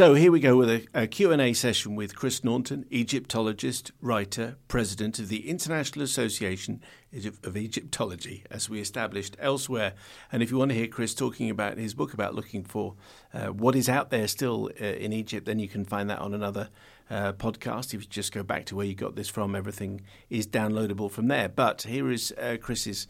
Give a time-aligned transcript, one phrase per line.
[0.00, 5.18] So here we go with a, a, Q&A session with Chris Naunton, Egyptologist, writer, president
[5.18, 6.80] of the International Association
[7.12, 9.92] of Egyptology, as we established elsewhere.
[10.32, 12.94] And if you want to hear Chris talking about his book about looking for
[13.34, 16.32] uh, what is out there still uh, in Egypt, then you can find that on
[16.32, 16.70] another
[17.10, 17.92] uh, podcast.
[17.92, 21.28] If you just go back to where you got this from, everything is downloadable from
[21.28, 21.50] there.
[21.50, 23.06] But here is uh, Chris's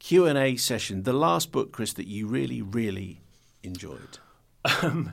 [0.00, 1.04] Q&A session.
[1.04, 3.20] The last book, Chris, that you really, really
[3.62, 4.18] enjoyed.
[4.82, 5.12] Um,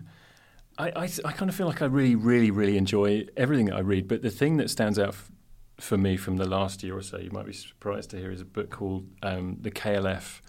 [0.80, 3.80] I, I, I, kind of feel like I really, really, really enjoy everything that I
[3.80, 4.08] read.
[4.08, 5.30] But the thing that stands out f-
[5.78, 8.42] for me from the last year or so, you might be surprised to hear, is
[8.42, 10.40] a book called um, The KLF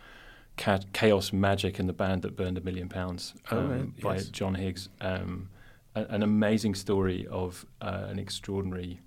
[0.92, 4.00] Chaos, Magic, and the Band That Burned a Million Pounds um, oh, right.
[4.00, 4.26] by yes.
[4.26, 4.88] John Higgs.
[5.00, 5.50] Um,
[5.96, 9.00] a, an amazing story of uh, an extraordinary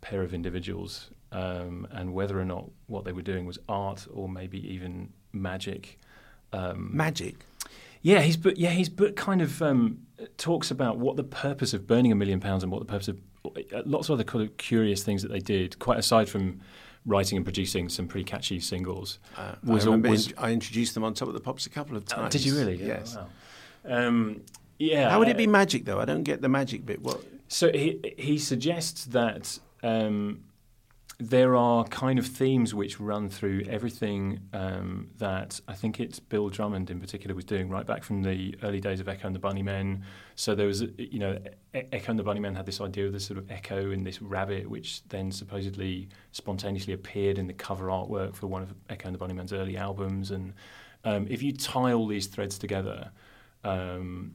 [0.00, 4.28] pair of individuals um, and whether or not what they were doing was art or
[4.28, 5.98] maybe even magic.
[6.52, 7.36] Um, magic?
[8.02, 8.54] Yeah, his book.
[8.56, 10.06] Yeah, his book kind of um,
[10.36, 13.18] talks about what the purpose of burning a million pounds and what the purpose of
[13.84, 15.78] lots of other kind of curious things that they did.
[15.78, 16.60] Quite aside from
[17.06, 19.18] writing and producing some pretty catchy singles.
[19.36, 22.04] Uh, was, I, was, I introduced them on top of the pops a couple of
[22.04, 22.26] times.
[22.26, 22.76] Uh, did you really?
[22.76, 23.16] Yes.
[23.18, 23.26] Oh,
[23.84, 24.06] wow.
[24.06, 24.42] um,
[24.78, 25.10] yeah.
[25.10, 26.00] How would it be magic though?
[26.00, 27.02] I don't get the magic bit.
[27.02, 27.22] What?
[27.48, 30.44] So he he suggests that um,
[31.28, 36.48] there are kind of themes which run through everything um, that I think it's Bill
[36.48, 39.38] Drummond in particular was doing right back from the early days of Echo and the
[39.38, 40.02] Bunnymen.
[40.34, 41.38] So there was, you know,
[41.74, 44.68] Echo and the Bunnymen had this idea of this sort of echo and this rabbit,
[44.68, 49.24] which then supposedly spontaneously appeared in the cover artwork for one of Echo and the
[49.24, 50.32] Bunnymen's early albums.
[50.32, 50.54] And
[51.04, 53.12] um, if you tie all these threads together,
[53.62, 54.34] um,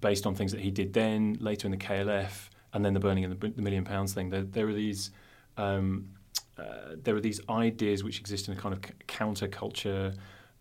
[0.00, 3.24] based on things that he did then, later in the KLF, and then the burning
[3.24, 5.10] of the, the million pounds thing, there, there are these.
[5.56, 6.10] Um,
[6.58, 10.14] uh, there are these ideas which exist in a kind of counterculture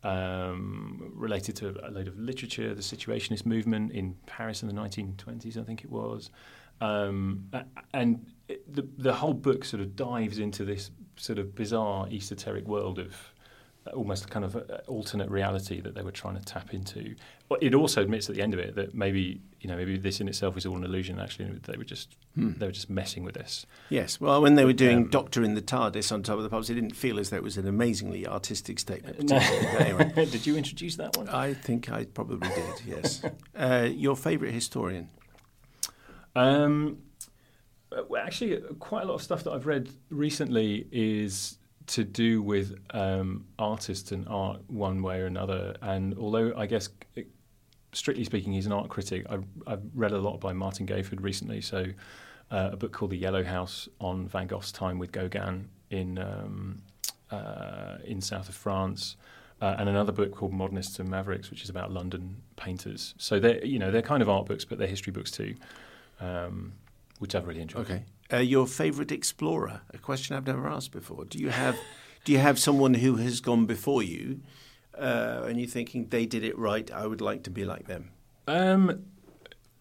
[0.03, 5.57] um, related to a load of literature, the Situationist movement in Paris in the 1920s,
[5.57, 6.29] I think it was.
[6.79, 7.49] Um,
[7.93, 12.99] and the, the whole book sort of dives into this sort of bizarre esoteric world
[12.99, 13.33] of
[13.93, 14.55] almost kind of
[14.87, 17.15] alternate reality that they were trying to tap into.
[17.61, 20.27] It also admits at the end of it that maybe you know maybe this in
[20.27, 21.19] itself is all an illusion.
[21.19, 22.53] Actually, they were just hmm.
[22.57, 23.65] they were just messing with this.
[23.89, 24.19] Yes.
[24.19, 26.75] Well, when they were doing um, Doctorin' the Tardis on top of the pops, it
[26.75, 29.29] didn't feel as though it was an amazingly artistic statement.
[29.29, 29.37] No.
[29.37, 30.11] anyway.
[30.15, 31.29] did you introduce that one?
[31.29, 32.63] I think I probably did.
[32.87, 33.21] Yes.
[33.55, 35.09] uh, your favourite historian?
[36.35, 36.99] Um,
[38.17, 43.45] actually, quite a lot of stuff that I've read recently is to do with um,
[43.57, 45.75] artists and art one way or another.
[45.81, 46.89] And although I guess,
[47.93, 51.61] strictly speaking, he's an art critic, I've, I've read a lot by Martin Gayford recently.
[51.61, 51.85] So
[52.51, 56.81] uh, a book called The Yellow House on Van Gogh's time with Gauguin in um,
[57.31, 59.15] uh, in south of France.
[59.59, 63.15] Uh, and another book called Modernists and Mavericks, which is about London painters.
[63.17, 65.55] So they're you know they're kind of art books, but they're history books too,
[66.19, 66.73] um,
[67.19, 67.81] which I've really enjoyed.
[67.81, 69.81] Okay, uh, your favourite explorer?
[69.93, 71.25] A question I've never asked before.
[71.25, 71.77] Do you have
[72.25, 74.41] do you have someone who has gone before you,
[74.97, 76.89] uh, and you're thinking they did it right?
[76.91, 78.11] I would like to be like them.
[78.47, 79.05] Um,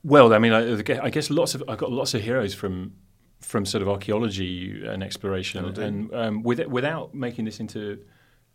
[0.02, 2.94] well, I mean, I, I, guess lots of I've got lots of heroes from
[3.40, 7.98] from sort of archaeology and exploration, and um, with it, without making this into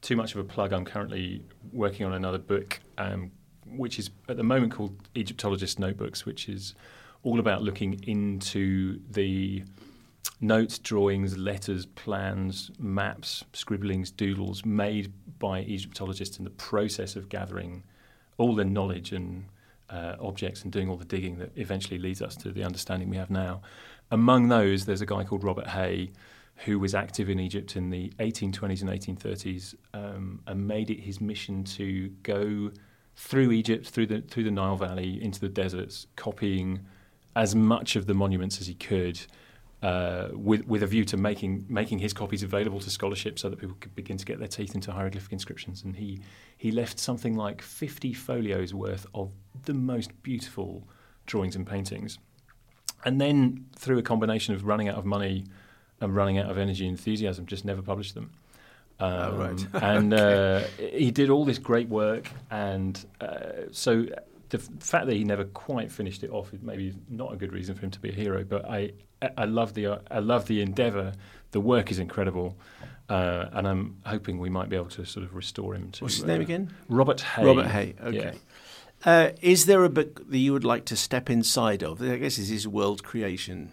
[0.02, 3.31] too much of a plug, I'm currently working on another book, um,
[3.66, 6.73] which is at the moment called Egyptologist Notebooks, which is
[7.24, 9.64] all about looking into the
[10.40, 17.84] notes, drawings, letters, plans, maps, scribblings, doodles made by Egyptologists in the process of gathering
[18.38, 19.46] all their knowledge and
[19.90, 23.18] uh, objects and doing all the digging that eventually leads us to the understanding we
[23.18, 23.62] have now.
[24.09, 26.12] Among those, there's a guy called Robert Hay
[26.66, 31.20] who was active in Egypt in the 1820s and 1830s um, and made it his
[31.20, 32.72] mission to go
[33.16, 36.80] through Egypt, through the through the Nile Valley, into the deserts, copying
[37.36, 39.19] as much of the monuments as he could,
[39.81, 43.59] uh, with with a view to making making his copies available to scholarship, so that
[43.59, 45.84] people could begin to get their teeth into hieroglyphic inscriptions.
[45.84, 46.22] And he
[46.58, 49.32] he left something like fifty folios worth of
[49.66, 50.88] the most beautiful
[51.26, 52.20] drawings and paintings.
[53.03, 55.46] And then through a combination of running out of money
[56.00, 58.32] and running out of energy and enthusiasm, just never published them.
[59.00, 59.67] Um, oh, right.
[59.84, 64.06] and uh, he did all this great work, and uh, so
[64.52, 67.74] the fact that he never quite finished it off is maybe not a good reason
[67.74, 68.44] for him to be a hero.
[68.44, 68.92] But I,
[69.38, 71.14] I love the, I love the endeavour.
[71.52, 72.58] The work is incredible,
[73.09, 75.92] uh, and I'm hoping we might be able to sort of restore him.
[75.92, 76.74] To, What's his uh, name again?
[76.90, 77.46] Robert Hay.
[77.46, 77.96] Robert Hay.
[78.03, 78.18] Okay.
[78.18, 78.34] Yeah.
[79.03, 82.02] Uh, is there a book that you would like to step inside of?
[82.02, 83.72] I guess this is world creation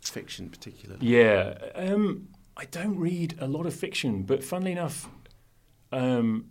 [0.00, 1.06] fiction, particularly.
[1.06, 5.08] Yeah, um, I don't read a lot of fiction, but funnily enough,
[5.92, 6.46] um,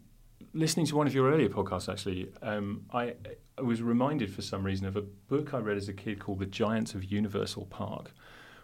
[0.57, 3.13] listening to one of your earlier podcasts, actually, um, I,
[3.57, 6.39] I, was reminded for some reason of a book I read as a kid called
[6.39, 8.11] The Giants of Universal Park,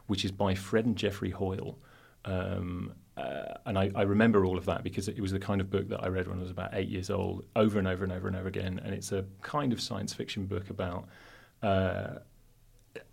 [0.08, 1.78] which is by Fred and Geoffrey Hoyle.
[2.26, 5.70] Um, uh, and I, I, remember all of that because it was the kind of
[5.70, 8.12] book that I read when I was about eight years old, over and over and
[8.12, 8.82] over and over again.
[8.84, 11.08] And it's a kind of science fiction book about
[11.62, 12.20] uh,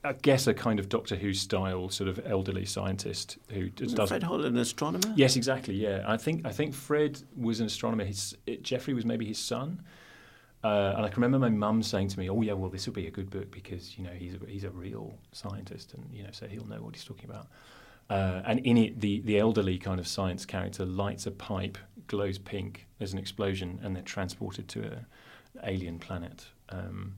[0.05, 4.09] I guess a kind of Doctor Who style sort of elderly scientist who does.
[4.09, 5.13] Fred Holland an astronomer?
[5.17, 5.75] Yes, exactly.
[5.75, 8.05] Yeah, I think I think Fred was an astronomer.
[8.05, 9.83] His it, Geoffrey was maybe his son.
[10.63, 12.93] Uh, and I can remember my mum saying to me, "Oh yeah, well this will
[12.93, 16.23] be a good book because you know he's a, he's a real scientist and you
[16.23, 17.47] know so he'll know what he's talking about."
[18.11, 22.39] Uh, and in it, the the elderly kind of science character lights a pipe, glows
[22.39, 25.07] pink, there's an explosion, and they're transported to an
[25.65, 26.47] alien planet.
[26.69, 27.15] Um,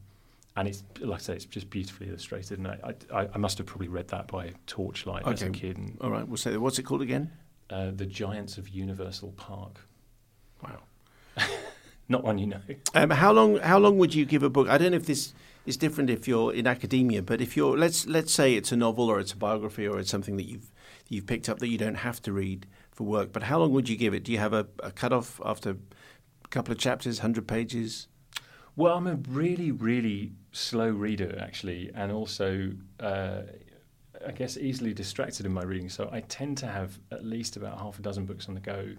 [0.57, 2.59] and it's like I say, it's just beautifully illustrated.
[2.59, 5.33] And I, I, I must have probably read that by torchlight okay.
[5.33, 5.79] as a kid.
[5.79, 6.57] And, All right, we'll say.
[6.57, 7.31] What's it called again?
[7.71, 9.81] Uh, the Giants of Universal Park.
[10.63, 10.83] Wow,
[12.09, 12.61] not one you know.
[12.95, 13.57] Um, how long?
[13.59, 14.69] How long would you give a book?
[14.69, 15.33] I don't know if this
[15.65, 19.09] is different if you're in academia, but if you're let's let's say it's a novel
[19.09, 20.71] or it's a biography or it's something that you've
[21.09, 23.33] you've picked up that you don't have to read for work.
[23.33, 24.23] But how long would you give it?
[24.23, 28.09] Do you have a, a cut off after a couple of chapters, hundred pages?
[28.77, 32.71] Well, I'm a really, really slow reader, actually, and also,
[33.01, 33.43] uh,
[34.27, 35.89] I guess, easily distracted in my reading.
[35.89, 38.91] So I tend to have at least about half a dozen books on the go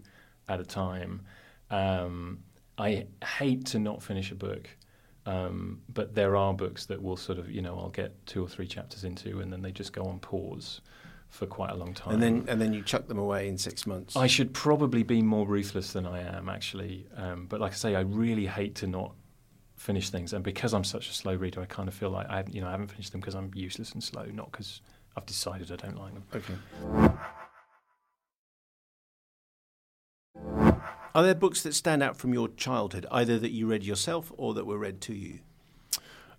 [0.49, 1.21] at a time.
[1.69, 2.39] Um,
[2.77, 4.67] I hate to not finish a book,
[5.25, 8.49] um, but there are books that will sort of, you know, I'll get two or
[8.49, 10.81] three chapters into, and then they just go on pause
[11.29, 12.13] for quite a long time.
[12.13, 14.15] And then and then you chuck them away in six months.
[14.15, 17.07] I should probably be more ruthless than I am, actually.
[17.15, 19.13] Um, but like I say, I really hate to not
[19.83, 20.33] finish things.
[20.33, 22.67] And because I'm such a slow reader, I kind of feel like I, you know,
[22.67, 24.81] I haven't finished them because I'm useless and slow, not because
[25.15, 26.23] I've decided I don't like them.
[26.33, 26.55] Okay.
[31.13, 34.53] Are there books that stand out from your childhood, either that you read yourself or
[34.55, 35.39] that were read to you?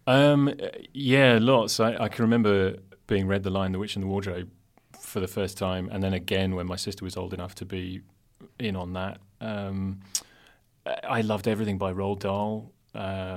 [0.06, 0.52] Um,
[0.92, 1.78] yeah, lots.
[1.78, 2.76] I, I, can remember
[3.06, 4.50] being read The Lion, the Witch, and the Wardrobe
[5.00, 8.02] for the first time, and then again when my sister was old enough to be
[8.58, 9.18] in on that.
[9.40, 10.00] Um,
[11.04, 12.74] I loved everything by Roald Dahl.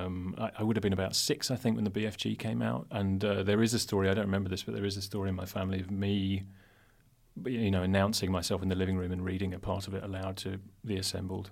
[0.08, 2.86] Um, I, I, would have been about six, I think, when the BFG came out.
[2.90, 5.28] And uh, there is a story, I don't remember this, but there is a story
[5.28, 6.44] in my family of me,
[7.44, 10.36] you know, announcing myself in the living room and reading a part of it aloud
[10.38, 11.50] to the assembled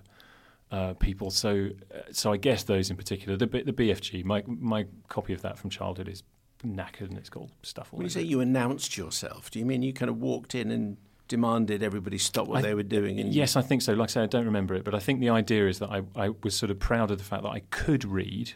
[0.71, 1.31] uh, people.
[1.31, 5.41] So, uh, so I guess those in particular, the, the BFG, my, my copy of
[5.43, 6.23] that from childhood is
[6.65, 9.83] knackered and it's got stuff all When you say you announced yourself, do you mean
[9.83, 13.17] you kind of walked in and demanded everybody stop what I, they were doing.
[13.31, 13.93] yes, I think so.
[13.93, 16.01] Like I say, I don't remember it, but I think the idea is that I,
[16.15, 18.53] I was sort of proud of the fact that I could read,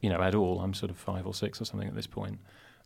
[0.00, 0.60] you know, at all.
[0.60, 2.38] I'm sort of five or six or something at this point,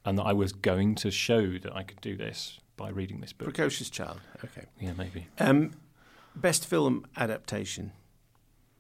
[0.05, 3.32] and that I was going to show that I could do this by reading this
[3.32, 3.47] book.
[3.47, 4.20] Precocious child.
[4.44, 4.67] Okay.
[4.81, 5.26] Yeah, maybe.
[5.38, 5.73] Um,
[6.35, 7.93] best film adaptation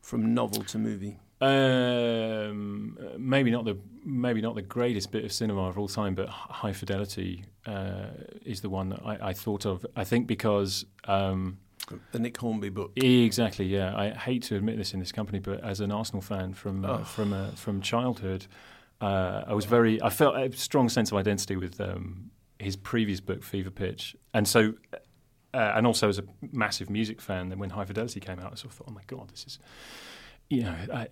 [0.00, 1.18] from novel to movie.
[1.40, 6.28] Um, maybe not the maybe not the greatest bit of cinema of all time, but
[6.28, 8.06] High Fidelity uh,
[8.44, 9.84] is the one that I, I, thought of.
[9.94, 11.58] I think because um,
[12.12, 12.92] the Nick Hornby book.
[12.96, 13.66] Exactly.
[13.66, 16.84] Yeah, I hate to admit this in this company, but as an Arsenal fan from
[16.84, 17.04] uh, oh.
[17.04, 18.46] from uh, from childhood,
[19.00, 20.02] uh, I was very.
[20.02, 24.48] I felt a strong sense of identity with um, his previous book, Fever Pitch, and
[24.48, 24.74] so.
[25.54, 28.54] Uh, and also as a massive music fan, then when High Fidelity came out, I
[28.54, 29.58] sort of thought, "Oh my god, this is
[30.50, 31.08] you know, I,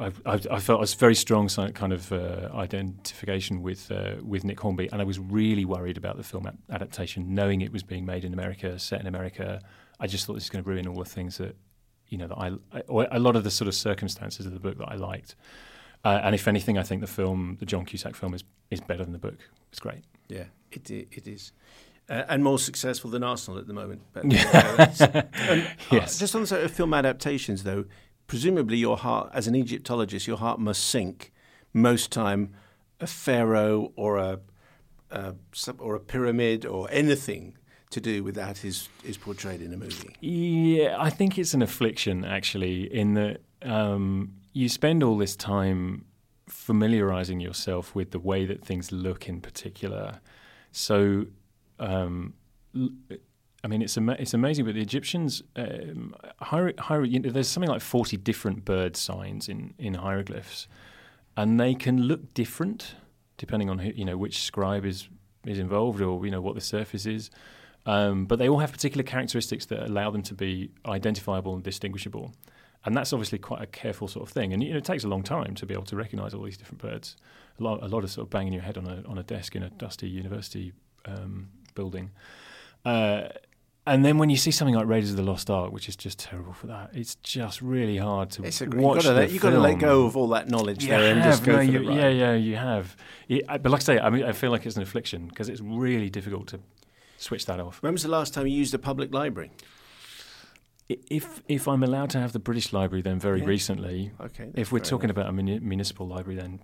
[0.00, 0.12] I,
[0.50, 5.00] I, felt a very strong kind of uh, identification with uh, with Nick Hornby, and
[5.00, 8.78] I was really worried about the film adaptation, knowing it was being made in America,
[8.78, 9.60] set in America.
[9.98, 11.56] I just thought this was going to ruin all the things that,
[12.08, 14.78] you know, that I, or a lot of the sort of circumstances of the book
[14.78, 15.34] that I liked.
[16.04, 19.02] Uh, and if anything, I think the film, the John Cusack film, is is better
[19.02, 19.38] than the book.
[19.70, 20.04] It's great.
[20.28, 21.52] Yeah, it it is.
[22.08, 24.00] Uh, and more successful than Arsenal at the moment.
[24.12, 24.24] But,
[25.00, 26.20] uh, and, yes.
[26.20, 27.84] just on the sort of film adaptations, though,
[28.26, 31.32] presumably your heart, as an Egyptologist, your heart must sink
[31.72, 32.54] most time
[33.00, 34.40] a pharaoh or a,
[35.10, 35.34] a
[35.78, 37.56] or a pyramid or anything
[37.90, 40.16] to do with that is is portrayed in a movie.
[40.20, 46.04] Yeah, I think it's an affliction actually, in that um, you spend all this time
[46.48, 50.20] familiarizing yourself with the way that things look in particular.
[50.72, 51.26] So
[51.78, 52.34] um,
[53.66, 54.64] I mean, it's ama- it's amazing.
[54.64, 56.14] But the Egyptians, um,
[56.50, 60.68] hier- hier- you know, there's something like 40 different bird signs in, in hieroglyphs,
[61.36, 62.94] and they can look different
[63.38, 65.08] depending on who, you know which scribe is
[65.44, 67.28] is involved or you know what the surface is.
[67.86, 72.32] Um, but they all have particular characteristics that allow them to be identifiable and distinguishable.
[72.84, 74.52] And that's obviously quite a careful sort of thing.
[74.52, 76.56] And you know, it takes a long time to be able to recognize all these
[76.56, 77.16] different birds.
[77.58, 79.56] A lot, a lot of sort of banging your head on a on a desk
[79.56, 80.72] in a dusty university
[81.04, 82.12] um, building.
[82.84, 83.28] Uh,
[83.86, 86.18] and then when you see something like Raiders of the Lost Ark, which is just
[86.18, 89.04] terrible for that, it's just really hard to it's a, watch.
[89.04, 91.56] You've got to let go of all that knowledge you there have, and just go
[91.56, 92.96] no, you, the Yeah, yeah, you have.
[93.28, 95.60] It, but like I say, I mean, I feel like it's an affliction because it's
[95.60, 96.60] really difficult to
[97.16, 97.80] switch that off.
[97.82, 99.52] When was the last time you used a public library?
[100.88, 103.46] If if I'm allowed to have the British Library, then very yeah.
[103.46, 104.12] recently.
[104.20, 104.50] Okay.
[104.54, 105.16] If we're talking enough.
[105.16, 106.60] about a muni- municipal library, then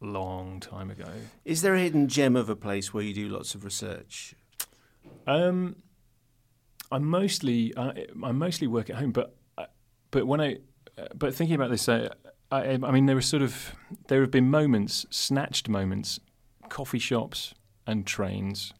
[0.00, 1.08] long time ago.
[1.44, 4.34] Is there a hidden gem of a place where you do lots of research?
[5.26, 5.76] Um,
[6.90, 9.66] I mostly I, I mostly work at home, but uh,
[10.10, 10.58] but when I
[10.98, 12.08] uh, but thinking about this, uh,
[12.50, 13.74] I, I mean there are sort of
[14.08, 16.20] there have been moments, snatched moments,
[16.68, 17.54] coffee shops
[17.86, 18.72] and trains,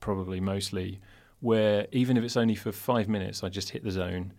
[0.00, 1.00] probably mostly,
[1.40, 4.32] where even if it's only for five minutes, I just hit the zone,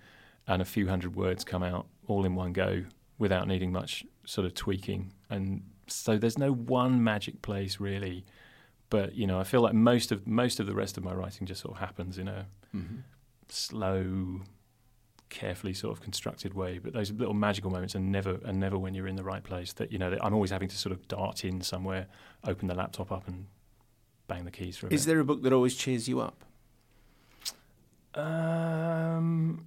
[0.47, 2.83] and a few hundred words come out all in one go
[3.17, 5.13] without needing much sort of tweaking.
[5.29, 8.25] And so there's no one magic place really
[8.89, 11.47] but you know, I feel like most of most of the rest of my writing
[11.47, 12.97] just sort of happens in a mm-hmm.
[13.49, 14.41] slow,
[15.29, 16.79] carefully sort of constructed way.
[16.79, 19.73] But those little magical moments are never are never when you're in the right place.
[19.73, 22.07] That you know, I'm always having to sort of dart in somewhere,
[22.45, 23.47] open the laptop up, and
[24.27, 24.87] bang the keys for.
[24.87, 25.11] A Is bit.
[25.11, 26.43] there a book that always cheers you up?
[28.13, 29.65] Um,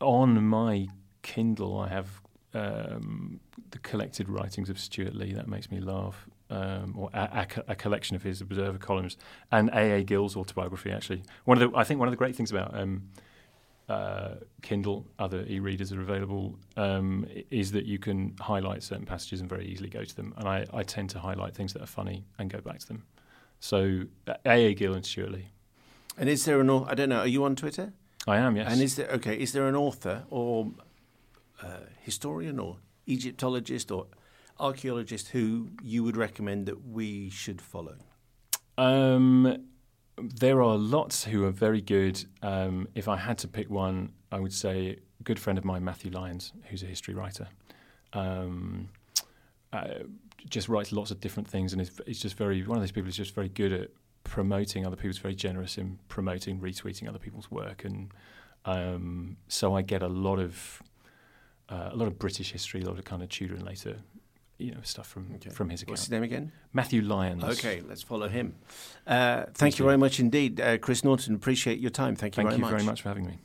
[0.00, 0.88] on my
[1.22, 2.20] Kindle, I have
[2.54, 5.32] um, the collected writings of Stewart Lee.
[5.32, 9.16] That makes me laugh um, or a, a, a, collection of his Observer columns,
[9.52, 10.00] and A.
[10.00, 10.04] A.
[10.04, 10.90] Gill's autobiography.
[10.90, 13.02] Actually, one of the I think one of the great things about um,
[13.88, 19.48] uh, Kindle, other e-readers are available, um, is that you can highlight certain passages and
[19.48, 20.34] very easily go to them.
[20.36, 23.04] And I, I tend to highlight things that are funny and go back to them.
[23.60, 24.02] So
[24.44, 24.66] A.
[24.66, 24.74] A.
[24.74, 25.48] Gill and Stewart Lee.
[26.16, 26.70] And is there an?
[26.70, 27.20] I don't know.
[27.20, 27.92] Are you on Twitter?
[28.26, 28.56] I am.
[28.56, 28.72] Yes.
[28.72, 29.38] And is there okay?
[29.38, 30.72] Is there an author or
[31.62, 32.76] uh, historian or
[33.06, 34.06] Egyptologist or
[34.60, 37.96] archaeologist who you would recommend that we should follow?
[38.76, 39.66] Um,
[40.16, 42.24] there are lots who are very good.
[42.42, 45.84] Um, if I had to pick one, I would say a good friend of mine,
[45.84, 47.48] Matthew Lyons, who's a history writer.
[48.12, 48.88] Um,
[49.72, 49.88] uh,
[50.48, 53.16] just writes lots of different things, and he's just very one of those people who's
[53.16, 53.90] just very good at
[54.24, 55.18] promoting other people's.
[55.18, 58.10] Very generous in promoting, retweeting other people's work, and
[58.64, 60.82] um, so I get a lot of
[61.68, 63.96] uh, a lot of British history, a lot of kind of Tudor and later
[64.58, 65.50] you know stuff from okay.
[65.50, 65.92] from his account.
[65.92, 66.52] What's his name again?
[66.72, 67.44] Matthew Lyons.
[67.44, 68.56] Okay, let's follow him.
[69.06, 71.34] Uh, thank, thank you very much indeed, uh, Chris Naunton.
[71.34, 72.16] Appreciate your time.
[72.16, 72.70] Thank you thank very you much.
[72.70, 73.38] very much for having me.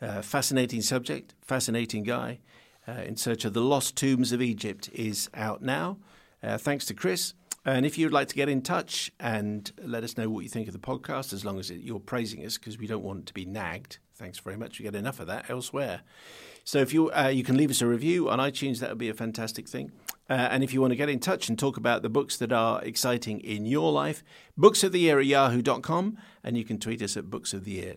[0.00, 2.40] Uh, fascinating subject, fascinating guy.
[2.86, 5.96] Uh, in search of the lost tombs of Egypt is out now.
[6.42, 7.32] Uh, thanks to Chris.
[7.64, 10.66] And if you'd like to get in touch and let us know what you think
[10.66, 13.46] of the podcast, as long as you're praising us, because we don't want to be
[13.46, 13.98] nagged.
[14.16, 14.78] Thanks very much.
[14.78, 16.02] We get enough of that elsewhere.
[16.64, 19.10] So if you uh, you can leave us a review on iTunes, that would be
[19.10, 19.92] a fantastic thing.
[20.28, 22.50] Uh, and if you want to get in touch and talk about the books that
[22.50, 24.24] are exciting in your life,
[24.56, 27.72] books of the year at yahoo.com, and you can tweet us at books of the
[27.72, 27.96] year.